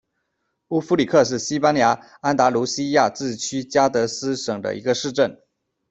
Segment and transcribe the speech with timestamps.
[0.69, 1.91] 乌夫里克是西班牙
[2.21, 5.39] 安达卢西亚自治区加的斯省的一个市镇。